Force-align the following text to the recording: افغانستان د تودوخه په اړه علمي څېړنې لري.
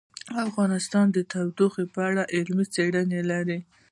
افغانستان 0.47 1.05
د 1.11 1.17
تودوخه 1.31 1.83
په 1.93 1.99
اړه 2.09 2.23
علمي 2.35 2.65
څېړنې 2.73 3.21
لري. 3.31 3.59